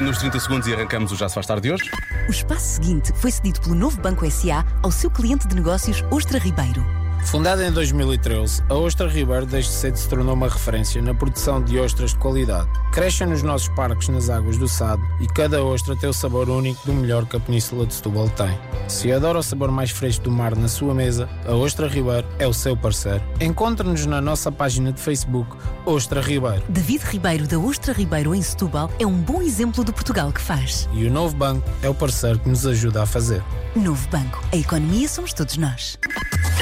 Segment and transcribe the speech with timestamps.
[0.00, 1.90] Nos 30 segundos e arrancamos o Já Se Faz Tarde de hoje.
[2.28, 6.38] O espaço seguinte foi cedido pelo novo Banco SA ao seu cliente de negócios Ostra
[6.38, 7.03] Ribeiro.
[7.24, 11.78] Fundada em 2013, a Ostra Ribeiro desde cedo se tornou uma referência na produção de
[11.78, 12.68] ostras de qualidade.
[12.92, 16.86] Crescem nos nossos parques nas águas do Sado e cada ostra tem o sabor único
[16.86, 18.56] do melhor que a Península de Setúbal tem.
[18.86, 22.46] Se adora o sabor mais fresco do mar na sua mesa, a Ostra Ribeiro é
[22.46, 23.22] o seu parceiro.
[23.40, 26.62] Encontre-nos na nossa página de Facebook Ostra Ribeiro.
[26.68, 30.88] David Ribeiro da Ostra Ribeiro em Setúbal é um bom exemplo do Portugal que faz.
[30.92, 33.42] E o novo banco é o parceiro que nos ajuda a fazer.
[33.74, 34.40] Novo Banco.
[34.52, 35.98] A economia somos todos nós.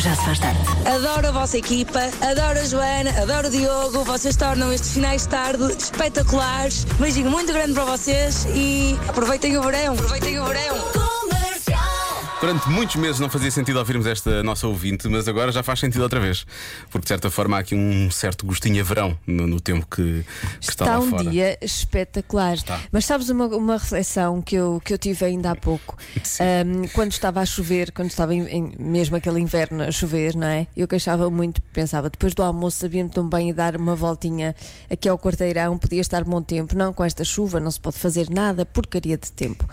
[0.01, 0.52] Já se faz tarde.
[0.84, 4.05] Adoro a vossa equipa, adoro a Joana, adoro o Diogo.
[4.05, 6.84] Vocês tornam estes finais de tarde espetaculares.
[6.98, 9.95] Beijinho muito grande para vocês e aproveitem o verão.
[9.95, 11.02] Aproveitem o verão.
[12.42, 16.02] Durante muitos meses não fazia sentido ouvirmos esta nossa ouvinte, mas agora já faz sentido
[16.02, 16.45] outra vez.
[16.91, 20.25] Porque de certa forma há aqui um certo gostinho a verão no, no tempo que,
[20.58, 21.30] que está, Está lá um fora.
[21.30, 22.55] dia espetacular.
[22.55, 22.80] Está.
[22.91, 25.97] Mas sabes uma, uma reflexão que eu, que eu tive ainda há pouco?
[26.41, 30.48] Ahm, quando estava a chover, quando estava em- em- mesmo aquele inverno a chover, não
[30.48, 30.67] é?
[30.77, 34.52] Eu queixava muito, pensava, depois do almoço sabia-me tão bem ir dar uma voltinha
[34.91, 36.77] aqui ao quarteirão, podia estar bom tempo.
[36.77, 39.64] Não, com esta chuva não se pode fazer nada, porcaria de tempo.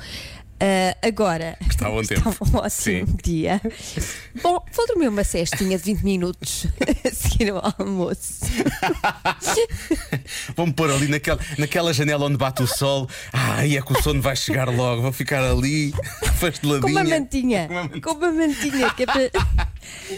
[0.62, 2.30] Ah, agora Está bom tempo.
[2.30, 3.62] está um ótimo dia.
[4.42, 6.68] Bom, vou dormir uma cestinha de 20 minutos
[7.06, 8.42] a seguir ao almoço.
[10.56, 13.08] Vou-me pôr ali naquela, naquela janela onde bate o sol.
[13.32, 15.02] Ai, é que o sono vai chegar logo.
[15.02, 15.94] Vou ficar ali,
[16.36, 16.82] fasteladinha.
[16.82, 17.68] Com uma mantinha.
[17.68, 18.02] Com uma mantinha.
[18.02, 19.32] Com uma mantinha, que é para,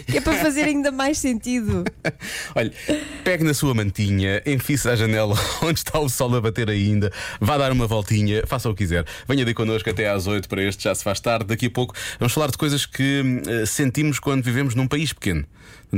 [0.06, 1.84] que é para fazer ainda mais sentido.
[2.54, 2.72] Olha,
[3.24, 7.58] pegue na sua mantinha, enfie-se à janela onde está o sol a bater ainda, vá
[7.58, 9.04] dar uma voltinha, faça o que quiser.
[9.28, 11.46] Venha daí connosco até às 8 para este Já Se Faz Tarde.
[11.46, 15.46] Daqui a pouco vamos falar de coisas que eh, sentimos quando vivemos num país pequeno.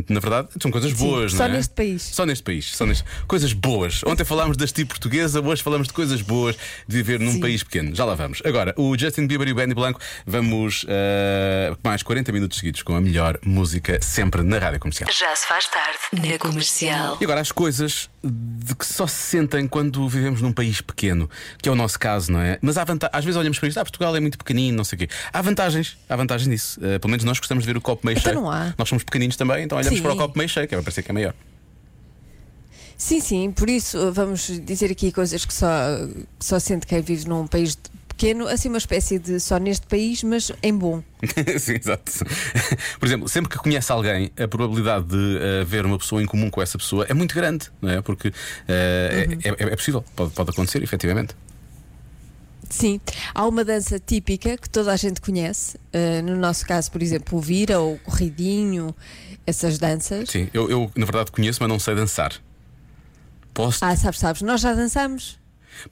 [0.09, 1.57] Na verdade, são coisas boas, só não é?
[1.57, 2.03] neste país.
[2.03, 3.05] Só neste país, só neste...
[3.29, 4.03] coisas boas.
[4.05, 6.57] Ontem falámos da tipo portuguesa, hoje falamos de coisas boas
[6.89, 7.41] de viver num Sim.
[7.41, 7.95] país pequeno.
[7.95, 8.43] Já lá vamos.
[8.45, 12.97] Agora, o Justin Bieber e o Benny Blanco, vamos eh, mais 40 minutos seguidos com
[12.97, 13.64] a melhor música
[14.01, 15.09] sempre na rádio comercial.
[15.13, 15.99] Já se faz tarde
[16.31, 17.17] na comercial.
[17.21, 21.29] E agora as coisas de que só se sentem quando vivemos num país pequeno,
[21.61, 22.59] que é o nosso caso, não é?
[22.63, 24.97] Mas há vanta- às vezes olhamos para isto, ah, Portugal é muito pequenino, não sei
[24.97, 25.09] o quê.
[25.33, 26.81] Há vantagens, há vantagens nisso.
[26.83, 28.43] Eh, pelo menos nós gostamos de ver o copo meio Então cheio.
[28.43, 28.75] não há.
[28.79, 30.03] Nós somos pequeninos também, então olhamos Sim.
[30.03, 31.35] para o copo meio cheio, que é para parecer que é maior.
[32.97, 35.69] Sim, sim, por isso uh, vamos dizer aqui coisas que só,
[36.39, 37.77] que só sente quem vive num país
[38.17, 41.03] pequeno, assim uma espécie de só neste país, mas em bom.
[41.59, 42.13] Sim, exato.
[42.99, 46.49] Por exemplo, sempre que conhece alguém, a probabilidade de eh, haver uma pessoa em comum
[46.51, 48.01] com essa pessoa é muito grande, não é?
[48.03, 48.33] Porque
[48.69, 49.39] eh, Uhum.
[49.45, 51.35] é, é- é possível, pode, pode acontecer, efetivamente.
[52.71, 53.01] Sim,
[53.35, 57.39] há uma dança típica que toda a gente conhece, uh, no nosso caso, por exemplo,
[57.39, 58.95] o vira ou o corridinho,
[59.47, 60.31] essas danças.
[60.31, 62.33] Sim, eu, eu, na verdade conheço, mas não sei dançar.
[63.53, 65.39] Posso Ah, sabes, sabes, nós já dançamos.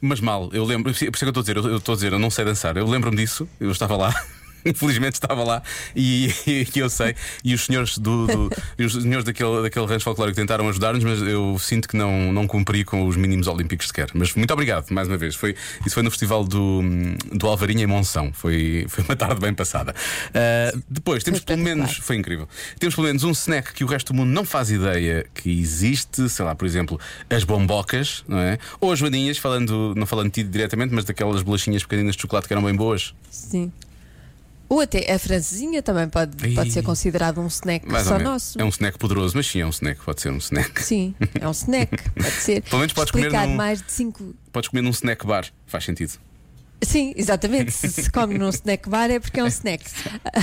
[0.01, 2.13] Mas mal, eu lembro, por isso que eu estou a dizer, eu estou a dizer,
[2.13, 2.77] eu não sei dançar.
[2.77, 4.15] Eu lembro-me disso, eu estava lá.
[4.65, 5.63] Infelizmente estava lá
[5.95, 6.33] e,
[6.75, 7.15] e eu sei.
[7.45, 11.21] E os senhores do, do- e os senhores daquele, daquele rancho folclórico tentaram ajudar-nos, mas
[11.23, 14.09] eu sinto que não, não cumpri com os mínimos olímpicos sequer.
[14.15, 15.35] Mas muito obrigado, mais uma vez.
[15.35, 16.81] Foi, isso foi no festival do,
[17.33, 18.33] do Alvarinha em Monção.
[18.33, 19.95] Foi, foi uma tarde bem passada.
[20.35, 21.97] Ah, depois, temos pelo menos.
[21.99, 22.49] Foi incrível.
[22.79, 26.29] Temos pelo menos um snack que o resto do mundo não faz ideia que existe,
[26.29, 28.59] sei lá, por exemplo, as bombocas, não é?
[28.81, 32.47] Ou as joaninhas, falando, não falando de ti diretamente, mas daquelas bolachinhas pequeninas de chocolate
[32.47, 33.15] que eram bem boas.
[33.31, 33.73] Sim.
[34.73, 38.59] Ou até a francesinha também pode, pode ser considerado um snack Mais só nosso.
[38.59, 40.83] É um snack poderoso, mas sim, é um snack, pode ser um snack.
[40.83, 42.63] Sim, é um snack, pode ser.
[42.71, 44.35] Pelo menos podes comer num- mais de cinco.
[44.51, 46.13] Podes comer num snack bar, faz sentido.
[46.83, 47.71] Sim, exatamente.
[47.71, 49.85] Se se come num snack bar é porque é um snack.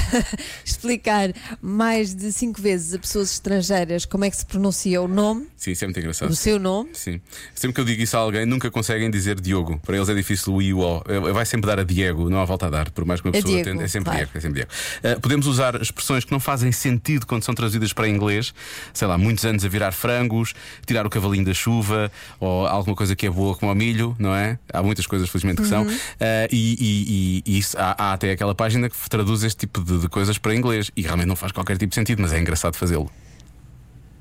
[0.63, 5.47] Explicar mais de cinco vezes a pessoas estrangeiras como é que se pronuncia o nome,
[5.57, 6.29] Sim, isso é muito engraçado.
[6.29, 6.91] o seu nome.
[6.94, 7.19] Sim.
[7.53, 9.79] Sempre que eu digo isso a alguém, nunca conseguem dizer Diogo.
[9.79, 11.03] Para eles é difícil o I o O.
[11.33, 13.53] Vai sempre dar a Diego, não há volta a dar, por mais que uma pessoa
[13.53, 13.83] Diego, tente.
[13.83, 14.17] É sempre claro.
[14.25, 14.38] Diego.
[14.38, 14.72] É sempre Diego.
[15.03, 18.53] Eh, podemos usar expressões que não fazem sentido quando são traduzidas para inglês.
[18.93, 20.53] Sei lá, muitos anos a virar frangos,
[20.85, 24.34] tirar o cavalinho da chuva, ou alguma coisa que é boa como o milho, não
[24.34, 24.58] é?
[24.72, 25.84] Há muitas coisas, felizmente, que são.
[25.84, 25.97] Uhum.
[26.19, 29.84] Eh, e e- e- e isso, há, há até aquela página que traduz este tipo
[29.84, 30.91] de, de coisas para inglês.
[30.96, 33.11] E realmente não faz qualquer tipo de sentido, mas é engraçado fazê-lo.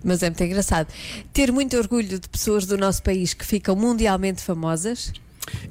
[0.04, 0.86] Mas é muito engraçado.
[1.32, 5.12] Ter muito orgulho de pessoas do nosso país que ficam mundialmente famosas.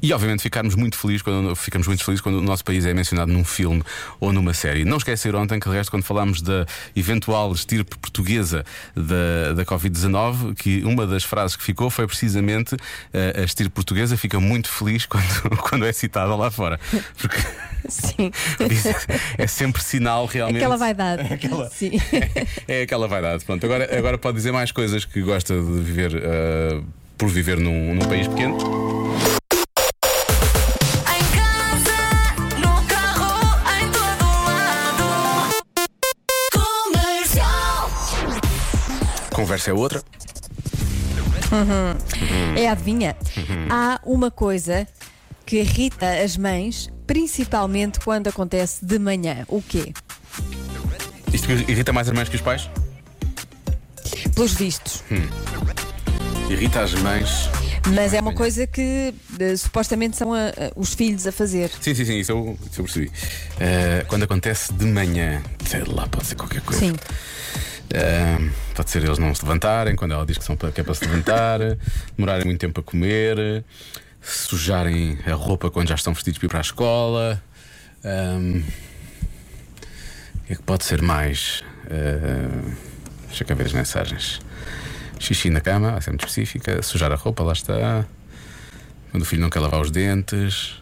[0.01, 3.31] E obviamente ficarmos muito felizes quando ficamos muito felizes quando o nosso país é mencionado
[3.31, 3.83] num filme
[4.19, 4.85] ou numa série.
[4.85, 6.65] Não esquecer ontem que de resto quando falámos da
[6.95, 8.63] eventual estirpe portuguesa
[8.95, 12.75] da, da Covid-19, que uma das frases que ficou foi precisamente
[13.13, 16.79] eh, a estirpe portuguesa fica muito feliz quando, quando é citada lá fora.
[17.19, 17.37] Porque
[17.89, 18.31] Sim.
[19.37, 20.57] é sempre sinal realmente.
[20.57, 21.33] Aquela vaidade.
[21.33, 21.91] aquela- Sim.
[22.67, 23.45] É aquela vaidade.
[23.45, 26.81] Pronto, agora, agora pode dizer mais coisas que gosta de viver eh,
[27.17, 28.57] por viver num, num país pequeno.
[39.47, 40.03] Conversa é outra.
[42.57, 43.15] É adivinha?
[43.69, 44.85] Há uma coisa
[45.45, 49.45] que irrita as mães, principalmente quando acontece de manhã.
[49.47, 49.93] O quê?
[51.31, 52.69] Isto irrita mais as mães que os pais?
[54.35, 55.01] Pelos vistos.
[56.49, 57.49] Irrita as mães.
[57.95, 61.71] Mas é uma coisa que eh, supostamente são a- a- os filhos a fazer.
[61.79, 63.09] Sim, sim, sim, isso eu, isso eu percebi.
[63.61, 66.81] Eh, quando acontece de manhã, sei lá, pode ser qualquer coisa.
[66.81, 66.93] Sim.
[68.75, 70.93] Pode ser eles não se levantarem quando ela diz que, são para, que é para
[70.93, 71.59] se levantar,
[72.17, 73.63] demorarem muito tempo a comer,
[74.21, 77.43] sujarem a roupa quando já estão vestidos para ir para a escola.
[80.47, 81.61] Que é que pode ser mais?
[81.89, 82.71] Eh,
[83.27, 84.39] deixa cá ver as mensagens.
[85.19, 86.81] Xixi na cama, vai ser muito específica.
[86.81, 88.05] Sujar a roupa, lá está.
[89.11, 90.81] Quando o filho não quer lavar os dentes.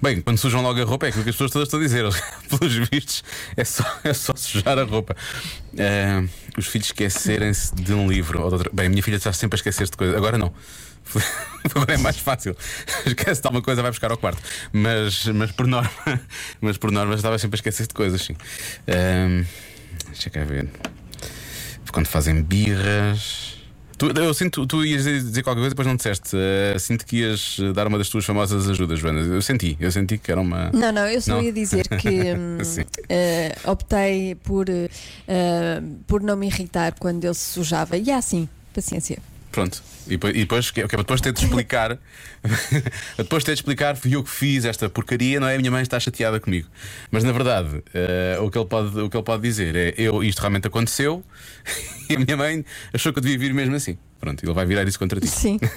[0.00, 2.04] Bem, quando sujam logo a roupa é aquilo que as pessoas todas estão a dizer.
[2.48, 3.24] Pelos vistos,
[3.56, 5.16] é só, é só sujar a roupa.
[5.76, 6.24] Eh,
[6.56, 8.70] os filhos esquecerem-se de um livro ou de outra.
[8.72, 10.16] Bem, a minha filha está sempre a esquecer-se de coisas.
[10.16, 10.52] Agora não.
[11.74, 12.56] Agora é mais fácil.
[13.04, 14.40] Esquece de alguma coisa, vai buscar ao quarto.
[14.72, 15.90] Mas, mas por norma,
[16.60, 18.36] mas por norma estava sempre a esquecer-se de coisas, sim.
[18.86, 19.44] Eh,
[20.06, 20.68] deixa cá ver.
[21.90, 23.57] Quando fazem birras.
[23.98, 26.36] Tu, eu sinto tu ias dizer qualquer coisa, depois não disseste.
[26.36, 29.20] Eh, sinto que ias eh, dar uma das tuas famosas ajudas, Joana.
[29.20, 30.70] Eu senti, eu senti que era uma.
[30.72, 31.42] Não, não, eu só Não?
[31.42, 32.84] ia dizer que Sim.
[33.08, 37.96] eh, optei por, eh, por não me irritar quando ele se sujava.
[37.96, 39.18] E é assim, paciência.
[39.58, 39.82] Pronto.
[40.06, 41.98] E depois, e depois, que- que é para depois ter de explicar.
[43.18, 45.56] depois ter de explicar, fui eu que fiz esta porcaria, não é?
[45.56, 46.68] A minha mãe está chateada comigo.
[47.10, 50.22] Mas na verdade, eh, o, que ele pode, o que ele pode dizer é: eu,
[50.22, 51.24] isto realmente aconteceu
[52.08, 52.64] e a minha mãe
[52.94, 53.98] achou que eu devia vir mesmo assim.
[54.20, 55.26] Pronto, ele vai virar isso contra ti.
[55.26, 55.58] Sim.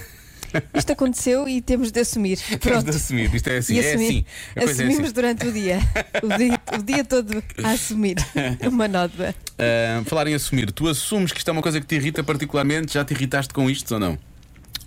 [0.74, 2.38] Isto aconteceu e temos de assumir.
[2.38, 2.84] Temos Pronto.
[2.92, 3.34] de assumir.
[3.34, 4.26] Isto é assim, é assumir- assim.
[4.52, 5.14] A coisa é assumimos assim.
[5.14, 5.80] durante o dia.
[6.24, 6.62] O, dia.
[6.80, 8.16] o dia todo a assumir
[8.68, 9.36] uma nota.
[9.58, 12.94] Ah, falar em assumir, tu assumes que isto é uma coisa que te irrita particularmente?
[12.94, 14.18] Já te irritaste com isto ou não?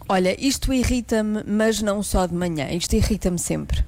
[0.08, 2.68] Olha, isto irrita-me, mas não só de manhã.
[2.70, 3.82] Isto irrita-me sempre.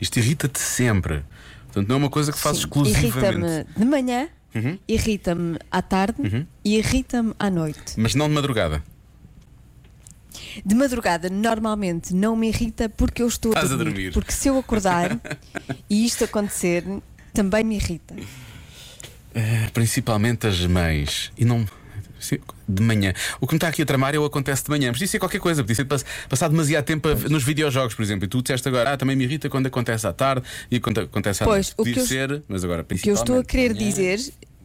[0.00, 1.24] Isto irrita-te sempre.
[1.66, 3.36] Portanto, não é uma coisa que fazes exclusivamente.
[3.38, 3.44] Uhum.
[3.48, 4.28] Irrita-me de manhã,
[4.86, 7.94] irrita-me à tarde e irrita-me à noite.
[7.96, 8.82] Mas não de madrugada.
[10.64, 13.84] De madrugada, normalmente não me irrita porque eu estou a a dormir.
[13.84, 14.12] dormir.
[14.12, 15.18] Porque se eu acordar
[15.88, 16.84] e isto acontecer,
[17.32, 18.14] também me irrita.
[19.34, 21.32] Ah, principalmente as mães.
[21.36, 21.66] E não.
[22.68, 23.12] De manhã.
[23.40, 24.92] O que me está aqui a tramar é o acontece de manhã.
[24.92, 28.24] Podia ser qualquer coisa, podia ser pass- passar demasiado tempo a- nos videojogos, por exemplo.
[28.26, 31.42] E tu disseste agora, ah, também me irrita quando acontece à tarde e quando acontece
[31.42, 31.74] à Pois, noite.
[31.78, 34.20] o que Podia eu- ser, mas agora O que eu estou a querer dizer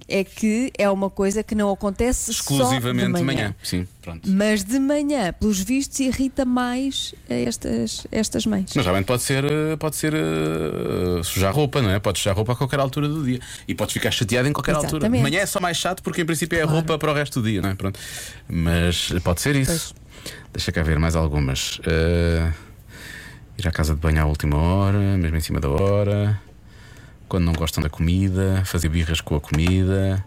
[0.08, 3.56] é que é uma coisa que não acontece Exclusivamente só de manhã.
[3.62, 4.30] Sim, pronto.
[4.30, 8.72] Mas de manhã, pelos vistos, irrita mais estas, estas mães.
[8.76, 12.00] Mas realmente pode ser, eh, pode ser eh, sujar roupa, não é?
[12.00, 13.40] Podes sujar roupa a qualquer altura do dia.
[13.68, 14.92] E podes ficar chateado em qualquer altura.
[14.92, 15.24] De Exatamente.
[15.24, 16.78] manhã é só mais chato porque em princípio é Claro.
[16.78, 17.76] roupa para o resto do dia, não é?
[17.76, 18.00] Pronto.
[18.48, 19.94] Mas pode ser isso.
[20.54, 21.80] Deixa cá ver mais algumas.
[21.86, 22.52] Eh,
[23.58, 26.42] ir à casa de banho à última hora, mesmo em cima da hora.
[27.28, 30.24] Quando não gostam da comida, fazer birras com a comida.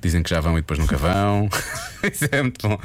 [0.00, 1.48] Dizem que já vão e depois nunca vão.
[2.10, 2.78] Isso é muito bom.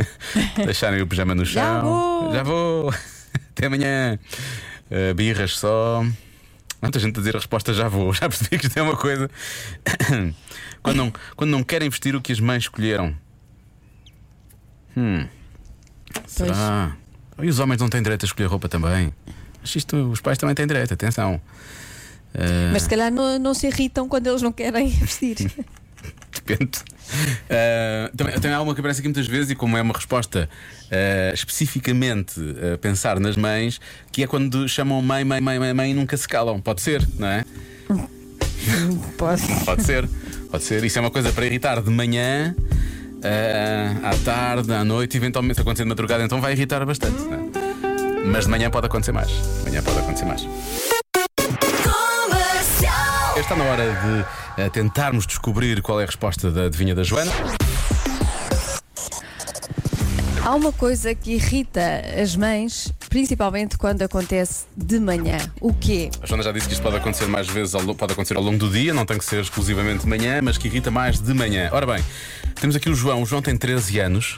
[0.64, 1.62] Deixarem o pijama no chão.
[1.62, 2.32] Já vou.
[2.32, 2.94] Já vou.
[3.50, 4.18] Até amanhã.
[4.90, 6.04] Uh, birras só.
[6.82, 8.12] Muita gente a dizer a resposta já vou.
[8.12, 9.30] Já percebi que isto é uma coisa.
[10.82, 13.14] quando, não, quando não querem vestir o que as mães escolheram.
[14.96, 15.26] Hum.
[16.26, 16.96] Será?
[17.42, 19.12] E os homens não têm direito a escolher roupa também?
[19.60, 21.40] Mas isto, os pais também têm direito, atenção.
[22.34, 25.36] Uh, Mas se calhar não, não se irritam quando eles não querem vestir.
[26.32, 26.78] Depende.
[26.78, 30.48] Uh, também, também há uma que aparece aqui muitas vezes, e como é uma resposta
[30.86, 32.40] uh, especificamente
[32.72, 33.80] a pensar nas mães,
[34.12, 36.60] que é quando chamam mãe, mãe, mãe, mãe, mãe e nunca se calam.
[36.60, 37.44] Pode ser, não é?
[39.18, 39.42] Pode.
[39.64, 40.08] Pode ser.
[40.50, 40.84] Pode ser.
[40.84, 45.60] Isso é uma coisa para irritar de manhã, uh, à tarde, à noite, eventualmente se
[45.62, 47.20] acontecer de madrugada, então vai irritar bastante.
[47.22, 48.24] é?
[48.24, 49.28] Mas de manhã pode acontecer mais.
[49.28, 50.46] De manhã pode acontecer mais.
[53.40, 57.32] Está na hora de eh, tentarmos descobrir qual é a resposta da adivinha da Joana.
[60.44, 61.80] Há uma coisa que irrita
[62.22, 65.38] as mães, principalmente quando acontece de manhã.
[65.58, 66.10] O quê?
[66.22, 68.58] A Joana já disse que isto pode acontecer mais vezes, ao, pode acontecer ao longo
[68.58, 71.70] do dia, não tem que ser exclusivamente de manhã, mas que irrita mais de manhã.
[71.72, 72.04] Ora bem,
[72.60, 73.22] temos aqui o João.
[73.22, 74.36] O João tem 13 anos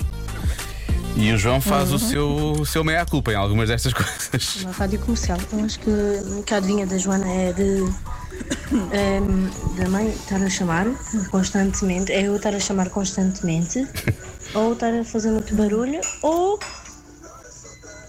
[1.16, 4.64] e o João faz o seu, o seu meia-culpa em algumas destas coisas.
[4.64, 5.38] Na rádio comercial.
[5.52, 7.84] Eu acho que, que a adivinha da Joana é de.
[8.92, 10.86] Ehm, da mãe estar a chamar
[11.30, 13.86] constantemente, é eu estar a chamar constantemente,
[14.54, 16.58] ou estar a fazer muito barulho, ou.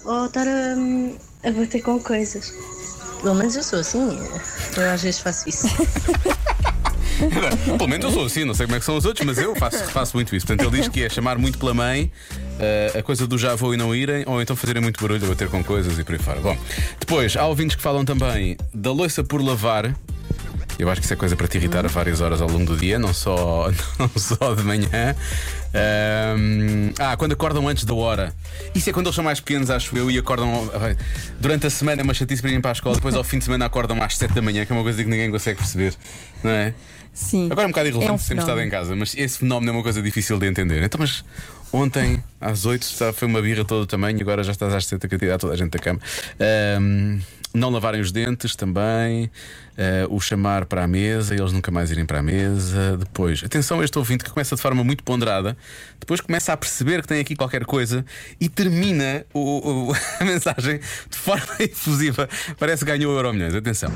[0.05, 2.53] ou estar a, a bater com coisas.
[3.21, 4.19] Pelo menos eu sou assim,
[4.75, 5.67] eu às vezes faço isso.
[7.77, 9.55] Pelo menos eu sou assim, não sei como é que são os outros, mas eu
[9.55, 10.45] faço, faço muito isso.
[10.45, 12.11] Portanto, ele diz que é chamar muito pela mãe,
[12.59, 15.29] eh, a coisa do já vou e não irem, ou então fazerem muito barulho a
[15.29, 16.39] bater com coisas e por aí fora.
[16.41, 16.57] Bom,
[16.99, 19.95] depois, há ouvintes que falam também da louça por lavar.
[20.77, 22.77] Eu acho que isso é coisa para te irritar a várias horas ao longo do
[22.77, 25.15] dia, não só, não só de manhã.
[25.73, 28.33] Ahm, ah, quando acordam antes da hora.
[28.73, 30.69] Isso é quando eles são mais pequenos, acho eu, e acordam.
[31.39, 33.45] Durante a semana é uma chatice para irem para a escola, depois ao fim de
[33.45, 35.93] semana acordam às 7 da manhã, que é uma coisa que ninguém consegue perceber,
[36.43, 36.73] não é?
[37.13, 37.45] Sim.
[37.51, 39.75] Agora é um bocado irrelevante É um sempre estado em casa, mas esse fenómeno é
[39.75, 40.81] uma coisa difícil de entender.
[40.81, 41.23] Então, mas
[41.73, 45.05] ontem, às 8, está- foi uma birra todo o tamanho, agora já estás às 7
[45.13, 45.99] a tirar toda a gente da cama.
[46.39, 47.19] Ahm,
[47.53, 49.29] não lavarem os dentes também,
[49.77, 52.97] ah, o chamar para a mesa, eles nunca mais irem para a mesa.
[52.97, 55.55] Depois, atenção este ouvinte que começa de forma muito ponderada,
[55.99, 58.03] depois começa a perceber que tem aqui qualquer coisa
[58.39, 62.27] e termina o- o- a mensagem de forma efusiva.
[62.57, 63.53] Parece que ganhou o Euro Milhões.
[63.53, 63.91] Atenção.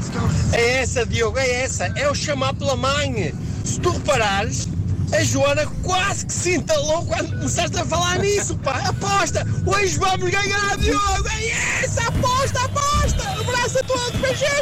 [0.54, 1.86] É essa, Diogo, é essa.
[1.96, 3.34] É o chamar pela mãe.
[3.64, 4.68] Se tu reparares,
[5.14, 8.80] a Joana quase que se entalou quando começaste a falar nisso, pá.
[8.88, 9.46] Aposta!
[9.66, 11.30] Hoje vamos ganhar, Diogo!
[11.30, 12.08] É essa!
[12.08, 13.24] Aposta, aposta!
[13.40, 14.58] Abraço a todos, beijinhos!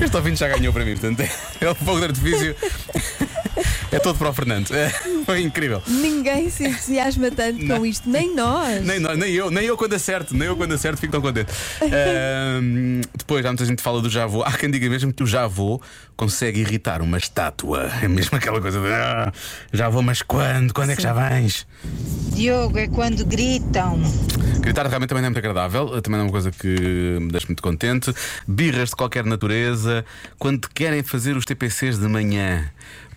[0.00, 1.28] Este ouvinte já ganhou para mim, portanto,
[1.60, 2.56] é o fogo de artifício.
[3.92, 4.70] É todo para o Fernando.
[4.72, 4.88] É,
[5.26, 5.82] foi incrível.
[5.86, 8.84] Ninguém se entusiasma tanto com isto, nem nós.
[8.84, 11.50] Nem, nós- nem eu, nem eu quando acerto, nem eu quando acerto fico tão contente.
[11.82, 14.44] Ahm, depois, há muita gente que fala do já vou.
[14.44, 15.82] Há quem diga mesmo que o já vou
[16.16, 17.90] consegue irritar uma estátua.
[18.02, 19.32] É mesmo aquela coisa de "Ah,
[19.72, 20.72] já vou, mas quando?
[20.72, 21.66] Quando é que já vens?
[22.34, 24.00] Diogo, é quando gritam.
[24.60, 26.68] Gritar realmente também não é muito agradável, também não é uma coisa que
[27.20, 28.12] me deixa muito contente.
[28.46, 30.04] Birras de qualquer natureza,
[30.38, 32.70] quando querem fazer os TPCs de manhã.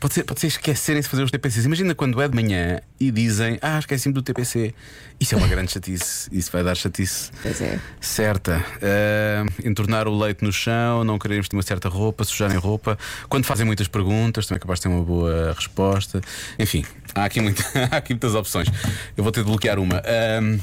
[0.03, 1.63] Pode ser, pode ser esquecerem-se de fazer os TPCs.
[1.63, 4.74] Imagina quando é de manhã e dizem, ah, esqueci-me do TPC.
[5.17, 6.27] Isso é uma grande chatice.
[6.29, 7.31] Isso vai dar chatice.
[7.41, 7.79] Pois é.
[8.01, 8.62] Certa.
[8.81, 13.00] Ah, entornar o leite no chão, não querer vestir uma certa roupa, sujarem roupa.
[13.29, 16.19] Quando fazem muitas perguntas, também é capaz de ter uma boa resposta.
[16.60, 16.83] Enfim,
[17.15, 18.67] há aqui, muito- há aqui muitas opções.
[19.15, 20.00] Eu vou ter de bloquear uma.
[20.05, 20.60] Ah,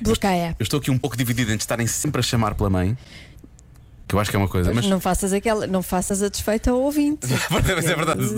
[0.00, 0.54] Bloqueia.
[0.60, 2.96] eu estou aqui um pouco dividido entre estarem sempre a chamar pela mãe,
[4.08, 4.86] que eu acho que é uma coisa, mas.
[4.86, 7.26] Não faças aquela, não faças a desfeita ao ouvinte.
[7.50, 8.22] Mas é verdade.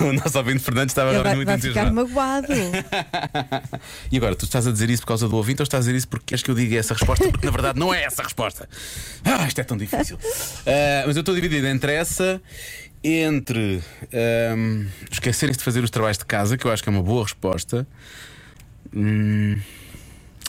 [0.00, 2.48] O nosso ouvinte Fernando estava agora vai, muito vai ficar magoado.
[4.10, 5.96] E agora, tu estás a dizer isso por causa do ouvinte ou estás a dizer
[5.96, 7.28] isso porque queres que eu diga essa resposta?
[7.28, 8.68] Porque na verdade não é essa a resposta.
[9.24, 10.18] Ah, isto é tão difícil.
[10.66, 12.40] Ah, mas eu estou dividido entre essa,
[13.02, 17.02] entre ahm, esquecerem-se de fazer os trabalhos de casa, que eu acho que é uma
[17.02, 17.86] boa resposta.
[18.94, 19.56] Hum,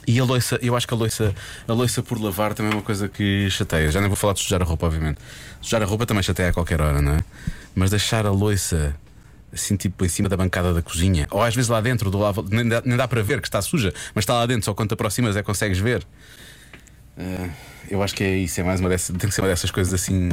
[0.07, 1.33] e a loiça, eu acho que a loiça,
[1.67, 3.91] a loiça por lavar também é uma coisa que chateia.
[3.91, 5.19] Já nem vou falar de sujar a roupa, obviamente.
[5.61, 7.19] Sujar a roupa também chateia a qualquer hora, não é?
[7.73, 8.95] Mas deixar a loiça
[9.51, 12.43] assim, tipo em cima da bancada da cozinha, ou às vezes lá dentro do lava,
[12.49, 14.89] nem dá, nem dá para ver que está suja, mas está lá dentro, só quando
[14.89, 16.05] te aproximas é que consegues ver.
[17.17, 17.49] Ah,
[17.89, 19.93] eu acho que é isso, é mais uma dessas, tem que ser uma dessas coisas
[19.93, 20.29] assim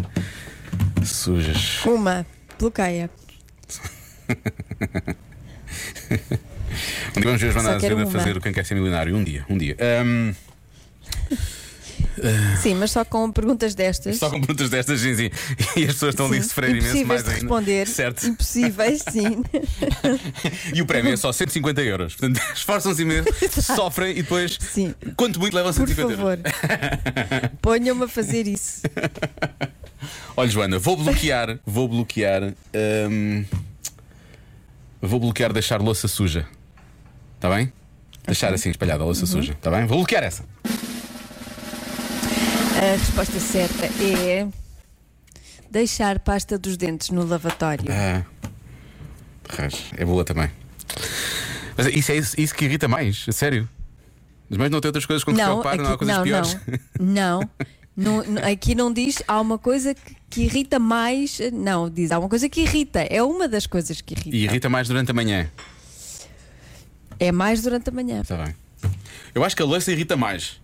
[1.04, 1.84] sujas.
[1.84, 2.26] Uma,
[2.58, 3.08] bloqueia.
[7.16, 9.14] Um dia vamos ver a Joana Azevedo fazer o Quem Quer Ser Milionário.
[9.16, 9.76] Um dia, um dia.
[9.80, 10.32] Ahm,
[12.60, 14.18] Sim, mas só com perguntas destas.
[14.18, 15.30] só com perguntas destas, sim, sim.
[15.76, 17.40] E as pessoas estão ali a Sim, sofrer imenso mais de ainda.
[17.40, 17.86] responder.
[17.88, 18.26] Certo.
[18.26, 19.42] Impossíveis, sim.
[20.74, 22.14] E o prémio é só 150 euros.
[22.14, 23.28] Portanto, esforçam-se imenso,
[23.62, 24.94] sofrem e depois, Sim.
[25.16, 27.50] quanto muito levam Por 150 favor, euros.
[27.62, 28.82] ponham-me a fazer isso.
[30.36, 32.52] Olha, Joana, vou bloquear, vou bloquear,
[33.10, 33.44] hum,
[35.00, 36.46] vou bloquear deixar louça suja.
[37.42, 37.72] Está bem?
[38.24, 39.50] Deixar assim espalhada a louça suja.
[39.50, 39.84] Está bem?
[39.84, 40.44] Vou bloquear essa.
[42.76, 44.46] A resposta certa é
[45.68, 47.86] deixar pasta dos dentes no lavatório.
[47.90, 48.22] Ah,
[49.96, 50.48] é boa também.
[51.76, 53.68] Mas isso é isso, isso que irrita mais, a sério.
[54.48, 56.56] Mas não tem outras coisas com que se Não, preocupar, não há coisas não, piores.
[56.96, 57.40] não,
[57.96, 61.40] não, não, não, Aqui não diz há uma coisa que, que irrita mais.
[61.52, 63.00] Não, diz há uma coisa que irrita.
[63.00, 64.36] É uma das coisas que irrita.
[64.36, 65.50] E irrita mais durante a manhã.
[67.22, 68.22] É mais durante a manhã.
[68.22, 68.52] Está bem.
[69.32, 70.60] Eu acho que a louça irrita mais.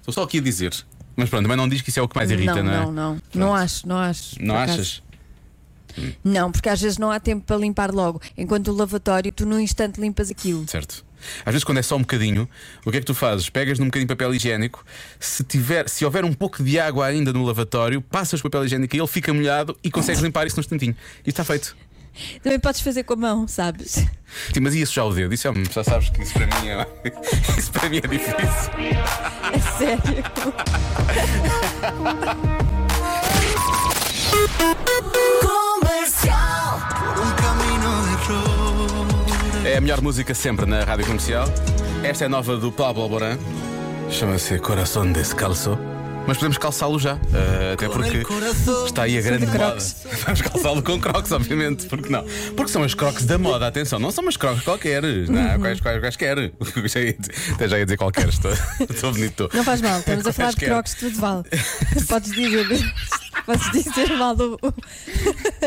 [0.00, 0.74] Estou só aqui a dizer.
[1.14, 2.76] Mas pronto, também não diz que isso é o que mais irrita, não, não, é?
[2.78, 3.22] não, não.
[3.32, 4.42] Não acho, não acho.
[4.42, 5.02] Não achas?
[6.24, 8.20] Não, porque às vezes não há tempo para limpar logo.
[8.36, 10.66] Enquanto o lavatório, tu num instante limpas aquilo.
[10.66, 11.04] Certo.
[11.44, 12.48] Às vezes, quando é só um bocadinho,
[12.84, 13.48] o que é que tu fazes?
[13.48, 14.84] Pegas num bocadinho de papel higiênico,
[15.20, 18.96] se, tiver, se houver um pouco de água ainda no lavatório, passas o papel higiênico
[18.96, 20.96] e ele fica molhado e consegues limpar isso num instantinho.
[21.24, 21.76] E está feito.
[22.42, 23.92] Também podes fazer com a mão, sabes?
[24.52, 25.32] Sim, mas e isso já o dedo?
[25.34, 26.86] Isso é, já sabes que isso para mim é,
[27.58, 28.34] isso para mim é difícil.
[29.42, 30.24] A sério.
[39.64, 41.46] É a melhor música sempre na rádio comercial.
[42.02, 43.38] Esta é nova do Pablo Alborán.
[44.10, 45.78] Chama-se Coração Descalço.
[46.26, 48.22] Mas podemos calçá-lo já, eh, até porque
[48.86, 49.58] está aí a grande moda.
[49.58, 49.96] crocs.
[50.24, 52.24] Vamos calçá-lo com crocs, obviamente, porque não?
[52.54, 55.98] Porque são as crocs da moda, atenção, não são umas crocs qualquer, não, quais, quais,
[56.00, 56.52] quaisquer.
[56.86, 58.52] Já ia dizer- Até já ia dizer qualquer, estou,
[58.88, 59.44] estou bonito.
[59.44, 59.50] estou.
[59.52, 61.42] Não faz mal, estamos a falar de crocs, tudo vale.
[62.08, 62.66] Podes dizer,
[63.44, 64.56] podes dizer mal do.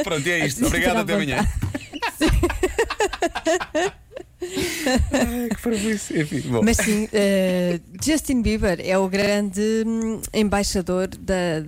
[0.03, 0.65] Pronto, e é isto.
[0.65, 1.45] Obrigado, até amanhã.
[5.11, 6.21] Ai, que parvoíce.
[6.21, 6.61] Enfim, bom.
[6.63, 11.63] Mas sim, eh, Justin Bieber é o grande hum, embaixador da,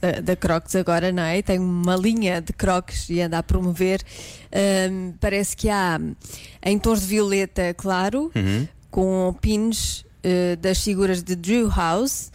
[0.00, 1.42] da, da Crocs agora, não é?
[1.42, 4.00] Tem uma linha de Crocs e anda a promover.
[4.90, 6.00] Hum, parece que há
[6.64, 8.68] em tons de violeta claro, Uhum.
[8.90, 10.04] com pins
[10.60, 12.30] das figuras de Drew House.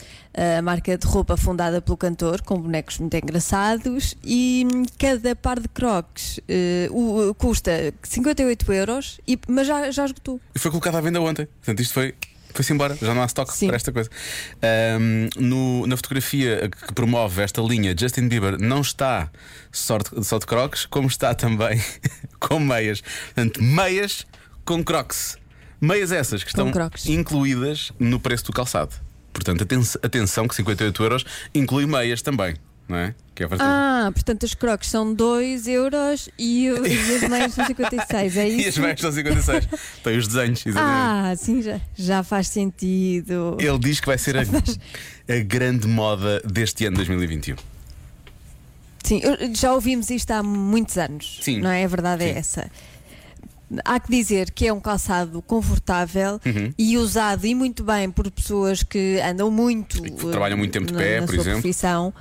[0.58, 5.60] A marca de roupa fundada pelo cantor, com bonecos muito engraçados, e hum, cada par
[5.60, 10.40] de crocs eh, o- custa 58 euros, e, mas já, já esgotou.
[10.54, 11.48] E foi colocado à venda ontem.
[11.48, 12.14] Portanto, isto foi.
[12.54, 13.66] Foi-se embora, já não há stock Sim.
[13.68, 14.10] para esta coisa.
[14.62, 19.32] Ahm, no- na fotografia que promove esta linha, Justin Bieber não está
[19.72, 21.82] só de, só de crocs, como está também
[22.40, 23.02] com meias.
[23.34, 24.26] Portanto, meias
[24.66, 25.38] com crocs.
[25.80, 26.72] Meias essas que estão
[27.08, 28.94] incluídas no preço do calçado.
[29.32, 32.56] Portanto, aten- atenção que 58 euros inclui meias também,
[32.90, 33.14] não é?
[33.36, 37.54] Que é bastante- Ah, portanto os crocs são 2 euros e, o- e as meias
[37.54, 38.62] são 56, é isso?
[38.62, 39.68] E as meias são 56.
[40.04, 40.98] Tem os desenhos, exatamente.
[41.00, 43.58] Ah, sim, já, já faz sentido.
[43.60, 47.56] Ele diz que vai ser a, a grande moda deste ano 2021.
[49.04, 49.22] Sim,
[49.54, 51.38] já ouvimos isto há muitos anos.
[51.42, 51.62] Sim.
[51.62, 51.84] Não é?
[51.84, 52.40] A verdade é Sim.
[52.40, 52.72] essa.
[53.84, 56.74] Há que dizer que é um calçado confortável Uhum.
[56.78, 60.06] e usado e muito bem por pessoas que andam muito.
[60.06, 61.62] E que trabalham muito tempo de na- pé, na por sua exemplo.
[61.62, 62.14] profissão.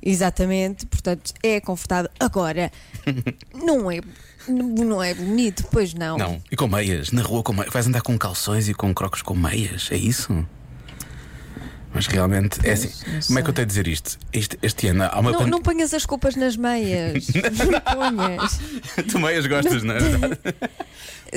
[0.00, 2.08] Exatamente, portanto é confortável.
[2.20, 2.70] Agora,
[3.52, 4.00] não é,
[4.48, 6.16] não é bonito, pois não.
[6.16, 7.72] Não, e com meias, na rua com meias.
[7.72, 10.46] Vais andar com calções e com crocos com meias, é isso?
[11.94, 12.90] Mas realmente é assim.
[13.12, 14.18] não Como é que eu tenho a dizer isto?
[14.32, 17.26] Este, este ano há uma Não, pan- não ponhas as culpas nas meias.
[17.32, 17.80] não
[18.16, 18.60] ponhas.
[19.10, 19.98] Tu meias gostas, não é?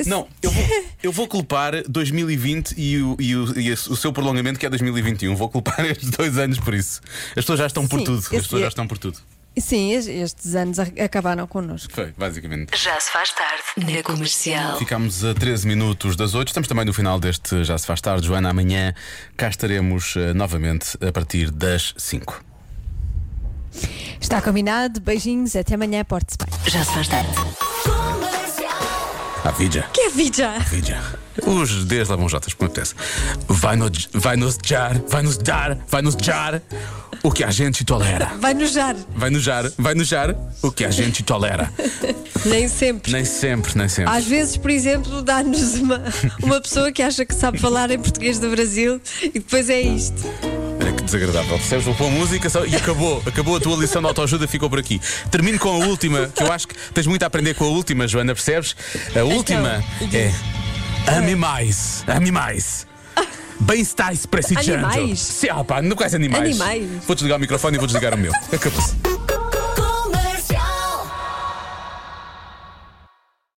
[0.06, 0.64] Não, eu vou,
[1.02, 5.36] eu vou culpar 2020 e, o, e, o, e o seu prolongamento que é 2021.
[5.36, 7.00] Vou culpar estes dois anos por isso.
[7.30, 8.18] As pessoas já estão por Sim, tudo.
[8.20, 9.18] As pessoas já é- estão por tudo.
[9.58, 11.92] Sim, es- estes anos acabaram connosco.
[11.92, 12.76] Foi, basicamente.
[12.76, 13.62] Já se faz tarde
[13.96, 14.78] na comercial.
[14.78, 16.48] Ficámos a 13 minutos das 8.
[16.48, 18.26] Estamos também no final deste Já se faz tarde.
[18.26, 18.94] Joana, amanhã
[19.36, 22.42] cá estaremos eh, novamente a partir das 5.
[24.20, 26.48] Está combinado, beijinhos, até amanhã, porte-se bem.
[26.70, 27.28] Já se faz tarde.
[29.44, 29.84] A vida.
[29.92, 30.58] Que é vida?
[30.70, 31.00] Vida.
[31.44, 32.94] Os Ds lavam jotas, como apetece.
[33.48, 36.62] Vai, no, vai nos dar, vai nos dar, vai nos dar
[37.22, 38.26] o que a gente tolera.
[38.38, 38.96] Vai nojar.
[39.16, 41.72] Vai nos jar, vai nos jar o que a gente tolera.
[42.44, 43.12] Nem sempre.
[43.12, 44.12] Nem sempre, nem sempre.
[44.12, 46.02] Às vezes, por exemplo, dá-nos uma,
[46.42, 50.22] uma pessoa que acha que sabe falar em português do Brasil e depois é isto.
[50.82, 51.56] Olha que desagradável.
[51.58, 51.84] Percebes?
[51.84, 53.22] Vou pôr música só- e acabou.
[53.24, 55.00] Acabou a tua lição de autoajuda, ficou por aqui.
[55.30, 58.08] Termino com a última, que eu acho que tens muito a aprender com a última,
[58.08, 58.74] Joana, percebes?
[59.14, 60.32] A última é.
[61.16, 62.86] Ame mais, ame mais.
[63.60, 64.84] Bem-estais precisando.
[64.86, 65.20] Animais?
[65.20, 66.60] Sim, ah, pá, não quais animais.
[66.60, 66.88] Animais?
[67.06, 68.32] Vou desligar o microfone e vou desligar o meu.
[68.52, 68.96] Acabou-se.